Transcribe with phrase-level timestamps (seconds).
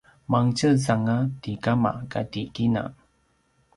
[0.31, 2.83] mangtjez anga ti kama kati kina